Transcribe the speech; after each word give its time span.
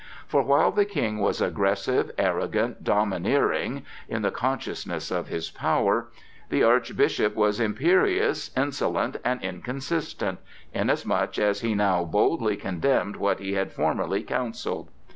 For 0.27 0.41
while 0.41 0.71
the 0.71 0.83
King 0.83 1.19
was 1.19 1.41
aggressive, 1.41 2.09
arrogant, 2.17 2.83
domineering, 2.83 3.85
in 4.09 4.23
the 4.23 4.31
consciousness 4.31 5.11
of 5.11 5.27
his 5.27 5.51
power, 5.51 6.07
the 6.49 6.63
Archbishop 6.63 7.35
was 7.35 7.59
imperious, 7.59 8.49
insolent, 8.57 9.17
and 9.23 9.39
inconsistent, 9.43 10.39
inasmuch 10.73 11.37
as 11.37 11.61
he 11.61 11.75
now 11.75 12.03
boldly 12.03 12.55
condemned 12.57 13.17
what 13.17 13.39
he 13.39 13.53
had 13.53 13.71
formerly 13.71 14.23
counselled. 14.23 14.89